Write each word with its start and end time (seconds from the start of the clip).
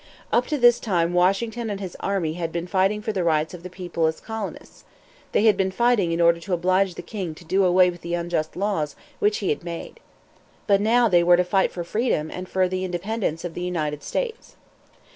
Up 0.33 0.47
to 0.47 0.57
this 0.57 0.79
time 0.79 1.13
Washington 1.13 1.69
and 1.69 1.79
his 1.79 1.95
army 1.99 2.33
had 2.33 2.51
been 2.51 2.65
fighting 2.65 3.03
for 3.03 3.11
the 3.13 3.23
rights 3.23 3.53
of 3.53 3.61
the 3.61 3.69
people 3.69 4.07
as 4.07 4.19
colonists. 4.19 4.83
They 5.31 5.43
had 5.43 5.55
been 5.55 5.69
fighting 5.69 6.11
in 6.11 6.19
order 6.19 6.39
to 6.39 6.53
oblige 6.53 6.95
the 6.95 7.03
king 7.03 7.35
to 7.35 7.45
do 7.45 7.63
away 7.63 7.91
with 7.91 8.01
the 8.01 8.15
unjust 8.15 8.55
laws 8.55 8.95
which 9.19 9.37
he 9.45 9.49
had 9.49 9.63
made. 9.63 9.99
But 10.65 10.81
now 10.81 11.07
they 11.07 11.21
were 11.21 11.37
to 11.37 11.43
fight 11.43 11.71
for 11.71 11.83
freedom 11.83 12.31
and 12.31 12.49
for 12.49 12.67
the 12.67 12.83
independence 12.83 13.45
of 13.45 13.53
the 13.53 13.61
United 13.61 14.01
States. 14.01 14.55